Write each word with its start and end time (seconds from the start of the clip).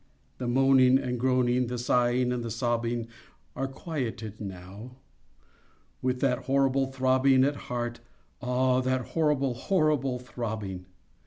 The 0.39 0.47
moaning 0.47 0.97
and 0.97 1.19
groaning, 1.19 1.67
The 1.67 1.77
sighing 1.77 2.31
and 2.31 2.51
sobbing, 2.51 3.07
Are 3.55 3.67
quieted 3.67 4.41
now, 4.41 4.95
With 6.01 6.21
that 6.21 6.45
horrible 6.45 6.87
throbbing 6.91 7.43
At 7.43 7.55
heart:—ah, 7.69 8.81
that 8.81 9.09
horrible, 9.09 9.53
Horrible 9.53 10.17
throbbing! 10.17 10.87